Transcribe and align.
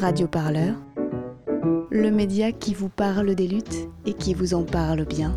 Radio 0.00 0.26
Parleur, 0.26 0.76
le 1.90 2.10
média 2.10 2.52
qui 2.52 2.72
vous 2.72 2.88
parle 2.88 3.34
des 3.34 3.46
luttes 3.46 3.86
et 4.06 4.14
qui 4.14 4.32
vous 4.32 4.54
en 4.54 4.62
parle 4.62 5.04
bien. 5.04 5.36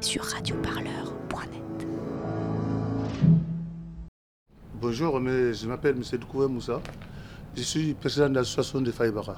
Sur 0.00 0.22
radioparleur.net. 0.22 1.86
Bonjour, 4.80 5.18
mais 5.18 5.52
je 5.52 5.66
m'appelle 5.66 5.96
M. 5.96 6.18
Doukoué 6.20 6.46
Moussa. 6.46 6.80
Je 7.56 7.62
suis 7.62 7.94
président 7.94 8.28
de 8.28 8.36
l'association 8.36 8.80
des 8.80 8.92
Faïbara. 8.92 9.34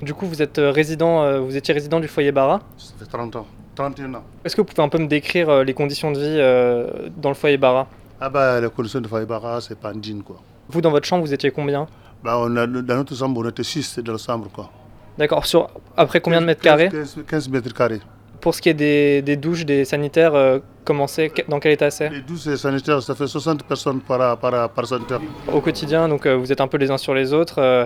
Du 0.00 0.14
coup, 0.14 0.24
vous 0.24 0.40
êtes 0.40 0.58
euh, 0.58 0.70
résident, 0.70 1.24
euh, 1.24 1.40
vous 1.40 1.56
étiez 1.56 1.74
résident 1.74 2.00
du 2.00 2.08
foyer 2.08 2.32
Bara. 2.32 2.60
Ça 2.78 2.94
fait 2.98 3.04
30 3.04 3.36
ans, 3.36 3.46
31 3.74 4.14
ans. 4.14 4.24
Est-ce 4.46 4.56
que 4.56 4.62
vous 4.62 4.66
pouvez 4.66 4.82
un 4.82 4.88
peu 4.88 4.96
me 4.96 5.08
décrire 5.08 5.50
euh, 5.50 5.62
les 5.62 5.74
conditions 5.74 6.10
de 6.10 6.18
vie 6.18 7.12
dans 7.20 7.28
le 7.28 7.34
foyer 7.34 7.58
Bara 7.58 7.86
Ah 8.18 8.30
bah, 8.30 8.58
les 8.62 8.70
conditions 8.70 9.02
de 9.02 9.08
Faïbara, 9.08 9.60
c'est 9.60 9.78
pas 9.78 9.90
indigne, 9.90 10.22
quoi. 10.22 10.40
Vous, 10.70 10.80
dans 10.80 10.90
votre 10.90 11.06
chambre, 11.06 11.24
vous 11.24 11.34
étiez 11.34 11.50
combien? 11.50 11.86
Bah, 12.22 12.36
on 12.38 12.54
a, 12.56 12.66
dans 12.66 12.96
notre 12.96 13.14
chambre, 13.14 13.40
on 13.44 13.48
était 13.48 13.62
6 13.64 13.98
dans 14.00 14.12
la 14.12 14.18
chambre, 14.18 14.48
quoi. 14.52 14.70
D'accord. 15.18 15.44
Sur 15.44 15.68
après 15.96 16.20
combien 16.20 16.40
de 16.40 16.46
mètres 16.46 16.62
15 16.62 16.70
carrés? 16.70 16.88
15, 16.90 17.18
15 17.26 17.48
mètres 17.48 17.74
carrés. 17.74 18.00
Pour 18.40 18.54
ce 18.54 18.62
qui 18.62 18.68
est 18.70 18.74
des, 18.74 19.20
des 19.20 19.36
douches, 19.36 19.66
des 19.66 19.84
sanitaires, 19.84 20.34
euh, 20.34 20.60
comment 20.84 21.06
c'est? 21.06 21.30
Dans 21.48 21.58
quel 21.60 21.72
état 21.72 21.90
c'est? 21.90 22.08
Les 22.08 22.22
12 22.22 22.54
sanitaires, 22.56 23.02
ça 23.02 23.14
fait 23.14 23.26
60 23.26 23.64
personnes 23.64 24.00
par, 24.00 24.38
par, 24.38 24.70
par 24.70 24.86
sanitaire. 24.86 25.20
Au 25.52 25.60
quotidien, 25.60 26.08
donc 26.08 26.24
euh, 26.24 26.36
vous 26.36 26.50
êtes 26.50 26.60
un 26.60 26.68
peu 26.68 26.78
les 26.78 26.90
uns 26.90 26.96
sur 26.96 27.12
les 27.14 27.34
autres. 27.34 27.58
euh, 27.60 27.84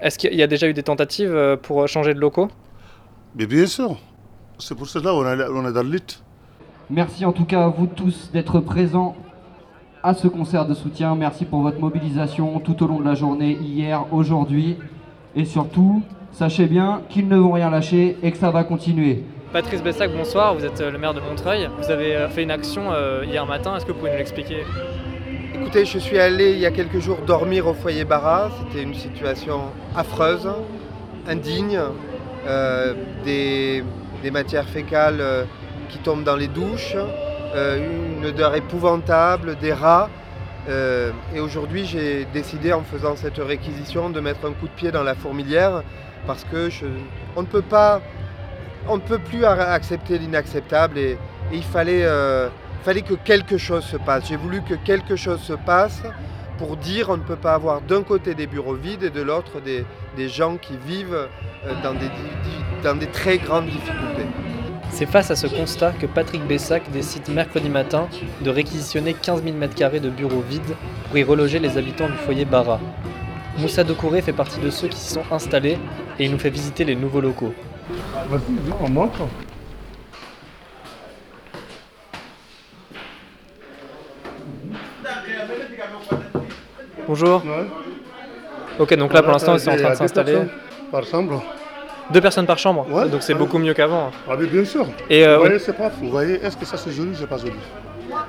Est-ce 0.00 0.18
qu'il 0.18 0.34
y 0.34 0.42
a 0.42 0.46
déjà 0.48 0.66
eu 0.66 0.72
des 0.74 0.82
tentatives 0.82 1.32
euh, 1.34 1.56
pour 1.56 1.86
changer 1.86 2.14
de 2.14 2.18
locaux? 2.20 2.48
Mais 3.36 3.46
bien 3.46 3.66
sûr, 3.66 3.96
c'est 4.58 4.74
pour 4.74 4.88
cela 4.88 5.10
qu'on 5.10 5.24
on 5.64 5.68
est 5.68 5.72
dans 5.72 5.82
le 5.84 5.90
lit. 5.90 6.20
Merci 6.90 7.24
en 7.24 7.32
tout 7.32 7.44
cas 7.44 7.64
à 7.64 7.68
vous 7.68 7.86
tous 7.86 8.30
d'être 8.32 8.58
présents 8.58 9.14
à 10.02 10.14
ce 10.14 10.28
concert 10.28 10.66
de 10.66 10.74
soutien. 10.74 11.14
Merci 11.14 11.44
pour 11.44 11.60
votre 11.60 11.78
mobilisation 11.80 12.58
tout 12.60 12.82
au 12.82 12.86
long 12.86 12.98
de 12.98 13.04
la 13.04 13.14
journée, 13.14 13.58
hier, 13.60 14.04
aujourd'hui. 14.12 14.76
Et 15.36 15.44
surtout, 15.44 16.02
sachez 16.32 16.66
bien 16.66 17.02
qu'ils 17.08 17.28
ne 17.28 17.36
vont 17.36 17.52
rien 17.52 17.70
lâcher 17.70 18.16
et 18.22 18.30
que 18.32 18.38
ça 18.38 18.50
va 18.50 18.64
continuer. 18.64 19.24
Patrice 19.52 19.82
Bessac, 19.82 20.10
bonsoir. 20.16 20.54
Vous 20.54 20.64
êtes 20.64 20.80
euh, 20.80 20.90
le 20.90 20.98
maire 20.98 21.14
de 21.14 21.20
Montreuil. 21.20 21.68
Vous 21.78 21.90
avez 21.90 22.16
euh, 22.16 22.28
fait 22.28 22.42
une 22.42 22.50
action 22.50 22.90
euh, 22.90 23.24
hier 23.26 23.44
matin. 23.46 23.76
Est-ce 23.76 23.84
que 23.84 23.92
vous 23.92 23.98
pouvez 23.98 24.10
nous 24.12 24.18
l'expliquer? 24.18 24.64
Écoutez, 25.54 25.84
je 25.84 25.98
suis 25.98 26.18
allé 26.18 26.52
il 26.52 26.58
y 26.58 26.66
a 26.66 26.70
quelques 26.70 26.98
jours 27.00 27.18
dormir 27.26 27.66
au 27.66 27.74
foyer 27.74 28.04
Barra. 28.04 28.50
C'était 28.58 28.82
une 28.82 28.94
situation 28.94 29.60
affreuse, 29.94 30.48
indigne. 31.28 31.78
euh, 32.46 32.94
des, 33.24 33.84
des 34.22 34.30
matières 34.30 34.68
fécales 34.68 35.46
qui 35.88 35.98
tombent 35.98 36.24
dans 36.24 36.36
les 36.36 36.48
douches, 36.48 36.96
une 37.54 38.24
odeur 38.26 38.54
épouvantable, 38.54 39.56
des 39.56 39.72
rats. 39.72 40.08
Euh, 40.68 41.10
et 41.34 41.40
aujourd'hui, 41.40 41.84
j'ai 41.86 42.24
décidé, 42.26 42.72
en 42.72 42.82
faisant 42.82 43.16
cette 43.16 43.38
réquisition, 43.38 44.10
de 44.10 44.20
mettre 44.20 44.46
un 44.46 44.52
coup 44.52 44.66
de 44.66 44.72
pied 44.72 44.92
dans 44.92 45.02
la 45.02 45.14
fourmilière 45.14 45.82
parce 46.26 46.44
que 46.44 46.68
on 47.36 47.42
ne 47.42 49.00
peut 49.00 49.18
plus 49.18 49.44
accepter 49.44 50.18
l'inacceptable 50.18 50.98
et, 50.98 51.18
il 51.52 51.62
fallait, 51.62 52.04
euh, 52.04 52.48
fallait 52.84 53.02
que 53.02 53.14
quelque 53.14 53.58
chose 53.58 53.84
se 53.84 53.96
passe. 53.96 54.28
J'ai 54.28 54.36
voulu 54.36 54.62
que 54.62 54.74
quelque 54.74 55.16
chose 55.16 55.40
se 55.40 55.52
passe 55.52 56.02
pour 56.58 56.76
dire 56.76 57.10
on 57.10 57.16
ne 57.16 57.22
peut 57.22 57.36
pas 57.36 57.54
avoir 57.54 57.80
d'un 57.80 58.02
côté 58.02 58.34
des 58.34 58.46
bureaux 58.46 58.74
vides 58.74 59.02
et 59.02 59.10
de 59.10 59.20
l'autre 59.20 59.60
des, 59.60 59.84
gens 60.28 60.56
qui 60.56 60.76
vivent 60.86 61.28
euh, 61.66 61.74
dans 61.82 61.94
des, 61.94 62.10
dans 62.84 62.94
des 62.94 63.08
très 63.08 63.38
grandes 63.38 63.66
difficultés. 63.66 64.26
C'est 64.92 65.06
face 65.06 65.30
à 65.30 65.36
ce 65.36 65.46
constat 65.46 65.92
que 65.92 66.06
Patrick 66.06 66.46
Bessac 66.46 66.88
décide 66.92 67.28
mercredi 67.30 67.70
matin 67.70 68.08
de 68.42 68.50
réquisitionner 68.50 69.14
15 69.14 69.42
000 69.42 69.56
m2 69.56 70.00
de 70.00 70.10
bureaux 70.10 70.42
vides 70.48 70.76
pour 71.08 71.16
y 71.16 71.24
reloger 71.24 71.58
les 71.58 71.78
habitants 71.78 72.08
du 72.08 72.16
foyer 72.18 72.44
Bara. 72.44 72.78
Moussa 73.58 73.84
Doucouré 73.84 74.20
fait 74.20 74.34
partie 74.34 74.60
de 74.60 74.70
ceux 74.70 74.88
qui 74.88 74.98
s'y 74.98 75.14
sont 75.14 75.24
installés 75.30 75.78
et 76.18 76.26
il 76.26 76.30
nous 76.30 76.38
fait 76.38 76.50
visiter 76.50 76.84
les 76.84 76.94
nouveaux 76.94 77.22
locaux. 77.22 77.54
Vas-y, 78.28 78.40
on 78.80 78.88
monte. 78.90 79.16
Bonjour. 87.08 87.42
Ouais. 87.44 87.66
Ok, 88.78 88.94
donc 88.94 89.12
là 89.12 89.22
pour 89.22 89.32
l'instant 89.32 89.54
ils 89.54 89.60
sont 89.60 89.70
en 89.70 89.76
train 89.76 89.90
de 89.90 89.96
s'installer. 89.96 90.38
Par. 90.90 91.02
Deux 92.12 92.20
personnes 92.20 92.46
par 92.46 92.58
chambre, 92.58 92.86
Ouais. 92.90 93.08
donc 93.08 93.22
c'est 93.22 93.32
Ouais. 93.32 93.38
beaucoup 93.38 93.58
mieux 93.58 93.74
qu'avant. 93.74 94.10
Ah, 94.28 94.34
mais 94.38 94.46
bien 94.46 94.64
sûr. 94.64 94.86
Et 95.08 95.26
euh, 95.26 95.36
Vous 95.36 95.44
voyez, 95.44 95.58
c'est 95.58 95.72
propre. 95.72 95.96
Vous 96.00 96.10
voyez, 96.10 96.34
est-ce 96.44 96.56
que 96.56 96.66
ça 96.66 96.76
c'est 96.76 96.90
joli 96.92 97.10
ou 97.10 97.14
c'est 97.14 97.26
pas 97.26 97.38
joli? 97.38 97.52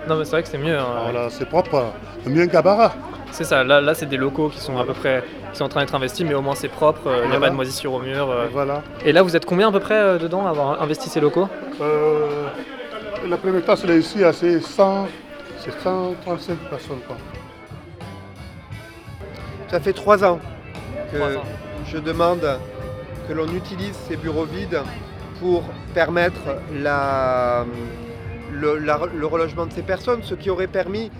Non 0.07 0.16
mais 0.16 0.23
c'est 0.25 0.31
vrai 0.31 0.44
que 0.44 0.49
c'est 0.49 0.57
mieux. 0.57 0.77
hein. 0.77 0.85
Voilà, 1.11 1.29
c'est 1.29 1.45
propre. 1.45 1.85
Mieux 2.25 2.45
qu'un 2.47 2.61
Bara. 2.61 2.94
C'est 3.31 3.44
ça, 3.44 3.63
là, 3.63 3.81
là 3.81 3.94
c'est 3.95 4.05
des 4.05 4.16
locaux 4.17 4.49
qui 4.49 4.59
sont 4.59 4.77
à 4.77 4.85
peu 4.85 4.94
près 4.94 5.23
qui 5.51 5.57
sont 5.57 5.66
en 5.66 5.69
train 5.69 5.81
d'être 5.81 5.95
investis, 5.95 6.25
mais 6.25 6.33
au 6.35 6.41
moins 6.41 6.55
c'est 6.55 6.67
propre, 6.69 7.01
il 7.05 7.09
n'y 7.11 7.16
a 7.17 7.21
Voilà. 7.25 7.39
pas 7.39 7.49
de 7.49 7.55
moisissure 7.55 7.94
au 7.94 7.99
mur. 7.99 8.29
euh. 8.29 8.45
Voilà. 8.53 8.81
Et 9.03 9.11
là 9.11 9.21
vous 9.23 9.35
êtes 9.35 9.45
combien 9.45 9.69
à 9.69 9.71
peu 9.71 9.79
près 9.79 9.95
euh, 9.95 10.17
dedans 10.17 10.45
à 10.45 10.50
avoir 10.51 10.81
investi 10.81 11.09
ces 11.09 11.19
locaux? 11.19 11.50
Euh, 11.81 12.27
la 13.27 13.38
première 13.38 13.63
tasse, 13.65 13.85
là, 13.85 13.95
ici, 13.95 14.23
ah, 14.23 14.31
c'est 14.33 14.59
100, 14.61 15.07
c'est 15.59 15.71
135 15.81 16.57
personnes. 16.69 17.00
Quoi. 17.07 17.17
Ça 19.69 19.79
fait 19.79 19.94
trois 19.94 20.23
ans 20.23 20.39
que 21.11 21.17
Trois 21.17 21.35
ans. 21.38 21.44
je 21.88 21.97
demande 21.97 22.45
que 23.28 23.34
l'on 23.34 23.47
utilise 23.53 23.95
ces 24.07 24.17
bureaux 24.17 24.45
vides 24.45 24.81
pour 25.39 25.63
permettre 25.94 26.57
le, 26.72 26.85
relogement 29.25 29.66
de 29.66 29.73
ces 29.73 29.81
personnes, 29.81 30.22
ce 30.23 30.35
qui 30.35 30.50
aurait 30.50 30.67
permis 30.67 31.11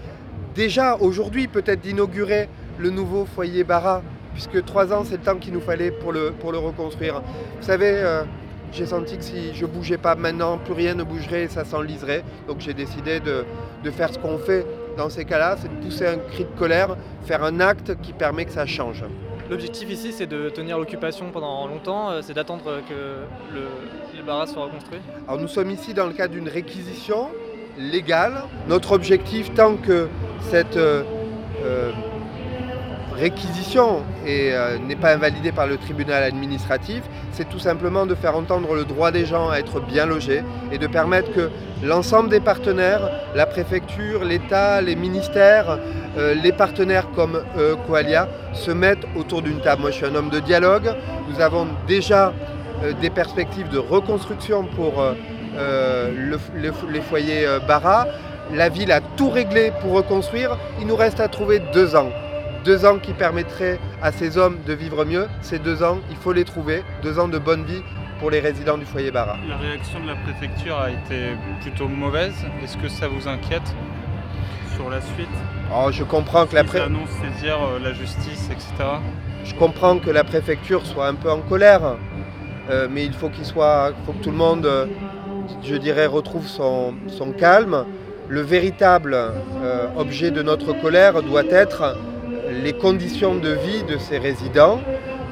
déjà 0.56 0.96
aujourd'hui 0.98 1.48
peut-être 1.48 1.82
d'inaugurer 1.82 2.48
le 2.80 2.90
nouveau 2.90 3.26
foyer 3.26 3.64
Bara, 3.64 4.02
puisque 4.34 4.64
trois 4.66 4.94
ans 4.94 5.04
c'est 5.06 5.18
le 5.18 5.24
temps 5.24 5.38
qu'il 5.38 5.54
nous 5.54 5.62
fallait 5.62 5.92
pour 5.92 6.12
le, 6.12 6.32
pour 6.32 6.52
le 6.52 6.58
reconstruire. 6.58 7.22
Vous 7.60 7.66
savez, 7.66 7.94
euh, 7.96 8.24
j'ai 8.72 8.86
senti 8.86 9.18
que 9.18 9.24
si 9.24 9.54
je 9.54 9.66
bougeais 9.66 9.98
pas 9.98 10.16
maintenant, 10.16 10.58
plus 10.58 10.74
rien 10.74 10.96
ne 10.96 11.04
bougerait 11.04 11.44
et 11.44 11.48
ça 11.48 11.66
s'enliserait. 11.66 12.24
Donc 12.48 12.60
j'ai 12.60 12.74
décidé 12.74 13.20
de, 13.20 13.46
de 13.84 13.92
faire 13.92 14.12
ce 14.12 14.18
qu'on 14.20 14.38
fait 14.38 14.66
dans 14.98 15.10
ces 15.10 15.26
cas-là, 15.26 15.58
c'est 15.62 15.68
de 15.68 15.84
pousser 15.84 16.08
un 16.08 16.18
cri 16.18 16.46
de 16.46 16.60
colère, 16.60 16.96
faire 17.26 17.44
un 17.44 17.60
acte 17.60 17.96
qui 18.02 18.14
permet 18.14 18.46
que 18.46 18.52
ça 18.52 18.66
change. 18.66 19.04
L'objectif 19.50 19.90
ici, 19.90 20.14
c'est 20.14 20.26
de 20.26 20.50
tenir 20.50 20.80
l'occupation 20.80 21.30
pendant 21.32 21.68
longtemps, 21.68 22.10
euh, 22.10 22.22
c'est 22.22 22.34
d'attendre 22.34 22.82
que 22.88 23.54
le, 23.54 23.68
le 24.18 24.24
barrage 24.24 24.50
soit 24.50 24.64
reconstruit. 24.64 25.00
Alors 25.28 25.40
nous 25.40 25.48
sommes 25.48 25.70
ici 25.72 25.94
dans 25.94 26.08
le 26.08 26.14
cadre 26.14 26.34
d'une 26.34 26.48
réquisition 26.48 27.28
légale. 27.78 28.44
Notre 28.68 28.94
objectif, 28.94 29.54
tant 29.54 29.76
que 29.76 30.08
cette 30.50 30.78
euh, 30.78 31.04
euh, 31.66 31.92
réquisition 33.16 34.02
est, 34.26 34.52
euh, 34.54 34.78
n'est 34.80 34.96
pas 34.96 35.14
invalidée 35.14 35.52
par 35.52 35.68
le 35.68 35.78
tribunal 35.78 36.24
administratif, 36.24 37.02
c'est 37.32 37.48
tout 37.50 37.60
simplement 37.60 38.06
de 38.06 38.16
faire 38.16 38.36
entendre 38.36 38.74
le 38.76 38.84
droit 38.86 39.12
des 39.12 39.26
gens 39.26 39.50
à 39.50 39.58
être 39.58 39.80
bien 39.80 40.06
logés 40.06 40.44
et 40.72 40.78
de 40.78 40.88
permettre 40.88 41.32
que 41.32 41.50
l'ensemble 41.84 42.30
des 42.30 42.40
partenaires, 42.40 43.10
la 43.36 43.46
préfecture, 43.46 44.24
l'État, 44.24 44.82
les 44.82 44.96
ministères, 44.96 45.80
euh, 46.18 46.34
les 46.36 46.52
partenaires 46.52 47.08
comme 47.16 47.42
euh, 47.58 47.76
Coalia, 47.88 48.28
se 48.54 48.72
mettent 48.72 49.06
autour 49.16 49.42
d'une 49.42 49.60
table. 49.62 49.82
Moi 49.82 49.92
je 49.92 49.98
suis 49.98 50.06
un 50.06 50.16
homme 50.16 50.30
de 50.30 50.40
dialogue, 50.40 50.90
nous 51.30 51.40
avons 51.42 51.68
déjà 51.88 52.34
euh, 52.84 52.94
des 53.02 53.10
perspectives 53.10 53.70
de 53.70 53.78
reconstruction 53.80 54.64
pour 54.66 55.04
le- 55.56 56.38
le- 56.62 56.74
les 56.92 57.02
foyers 57.02 57.46
Bara. 57.68 58.08
La 58.54 58.70
ville 58.70 58.92
a 58.92 59.00
tout 59.02 59.30
réglé 59.30 59.72
pour 59.82 59.94
reconstruire. 59.94 60.58
Il 60.82 60.88
nous 60.88 60.96
reste 60.96 61.20
à 61.20 61.28
trouver 61.28 61.62
deux 61.74 61.96
ans. 61.96 62.10
Deux 62.64 62.86
ans 62.86 62.98
qui 62.98 63.14
permettraient 63.14 63.80
à 64.02 64.12
ces 64.12 64.38
hommes 64.38 64.58
de 64.66 64.74
vivre 64.74 65.04
mieux. 65.06 65.28
Ces 65.42 65.60
deux 65.60 65.84
ans, 65.84 66.00
il 66.10 66.16
faut 66.16 66.32
les 66.34 66.46
trouver. 66.46 66.84
Deux 67.02 67.20
ans 67.20 67.28
de 67.28 67.38
bonne 67.38 67.66
vie 67.66 67.82
pour 68.20 68.32
les 68.32 68.40
résidents 68.40 68.78
du 68.78 68.86
foyer 68.86 69.12
Bara. 69.12 69.38
La 69.50 69.58
réaction 69.58 70.00
de 70.00 70.08
la 70.08 70.16
préfecture 70.16 70.78
a 70.78 70.90
été 70.90 71.34
plutôt 71.62 71.88
mauvaise. 71.90 72.34
Est-ce 72.64 72.78
que 72.78 72.88
ça 72.88 73.08
vous 73.10 73.28
inquiète 73.28 73.76
sur 74.76 74.90
la 74.90 75.02
suite? 75.02 75.28
Alors, 75.70 75.92
je 75.92 76.04
comprends 76.06 76.46
que 76.46 76.56
la 76.56 76.62
Ils 76.62 76.68
pré- 76.68 76.80
annoncent 76.80 77.12
saisir 77.22 77.58
la 77.84 77.92
justice, 77.92 78.50
etc. 78.50 78.72
Je 79.44 79.54
comprends 79.56 79.98
que 80.00 80.10
la 80.10 80.24
préfecture 80.24 80.86
soit 80.86 81.08
un 81.08 81.16
peu 81.16 81.30
en 81.30 81.40
colère, 81.40 81.98
euh, 82.70 82.88
mais 82.90 83.04
il 83.06 83.14
faut 83.14 83.28
qu'il 83.30 83.46
soit, 83.46 83.92
faut 84.06 84.14
que 84.14 84.24
tout 84.24 84.32
le 84.32 84.38
monde, 84.38 84.66
euh, 84.66 84.86
je 85.64 85.76
dirais, 85.76 86.06
retrouve 86.06 86.48
son, 86.48 86.94
son 87.08 87.32
calme. 87.34 87.84
Le 88.30 88.40
véritable 88.40 89.16
euh, 89.16 89.88
objet 89.98 90.32
de 90.32 90.42
notre 90.42 90.72
colère 90.72 91.22
doit 91.24 91.44
être 91.50 91.98
les 92.50 92.74
conditions 92.74 93.36
de 93.36 93.50
vie 93.50 93.84
de 93.84 93.98
ces 93.98 94.18
résidents. 94.18 94.80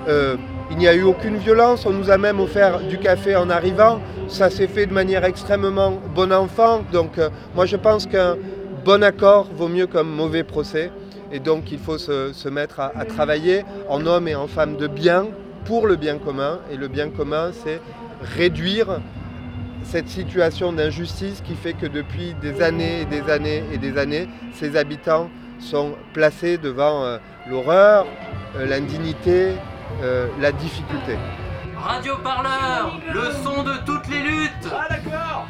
Euh, 0.07 0.35
il 0.71 0.77
n'y 0.77 0.87
a 0.87 0.93
eu 0.95 1.03
aucune 1.03 1.35
violence, 1.37 1.85
on 1.85 1.91
nous 1.91 2.09
a 2.09 2.17
même 2.17 2.39
offert 2.39 2.79
du 2.79 2.97
café 2.97 3.35
en 3.35 3.49
arrivant. 3.49 3.99
Ça 4.27 4.49
s'est 4.49 4.67
fait 4.67 4.85
de 4.85 4.93
manière 4.93 5.25
extrêmement 5.25 5.99
bon 6.15 6.31
enfant. 6.31 6.83
Donc 6.91 7.17
euh, 7.17 7.29
moi 7.55 7.65
je 7.65 7.75
pense 7.75 8.05
qu'un 8.05 8.37
bon 8.85 9.03
accord 9.03 9.49
vaut 9.53 9.67
mieux 9.67 9.87
qu'un 9.87 10.03
mauvais 10.03 10.43
procès. 10.43 10.91
Et 11.31 11.39
donc 11.39 11.71
il 11.71 11.79
faut 11.79 11.97
se, 11.97 12.31
se 12.33 12.49
mettre 12.49 12.79
à, 12.79 12.91
à 12.97 13.05
travailler 13.05 13.63
en 13.89 14.05
homme 14.05 14.27
et 14.27 14.35
en 14.35 14.47
femme 14.47 14.77
de 14.77 14.87
bien 14.87 15.27
pour 15.65 15.87
le 15.87 15.95
bien 15.97 16.17
commun. 16.17 16.59
Et 16.71 16.77
le 16.77 16.87
bien 16.87 17.09
commun, 17.09 17.51
c'est 17.53 17.81
réduire 18.21 19.01
cette 19.83 20.07
situation 20.07 20.71
d'injustice 20.71 21.41
qui 21.41 21.55
fait 21.55 21.73
que 21.73 21.85
depuis 21.87 22.35
des 22.41 22.61
années 22.61 23.01
et 23.01 23.05
des 23.05 23.29
années 23.31 23.63
et 23.73 23.77
des 23.77 23.97
années, 23.97 24.27
ces 24.53 24.77
habitants 24.77 25.29
sont 25.61 25.95
placés 26.13 26.57
devant 26.57 27.03
euh, 27.03 27.17
l'horreur, 27.47 28.05
euh, 28.55 28.65
l'indignité, 28.65 29.53
euh, 30.01 30.27
la 30.39 30.51
difficulté. 30.51 31.17
Radio 31.77 32.17
Parleur, 32.17 32.99
le 33.13 33.31
son 33.43 33.63
de 33.63 33.73
toutes 33.85 34.07
les 34.09 34.19
luttes 34.19 34.67
Ah 34.71 34.87
d'accord 34.89 35.47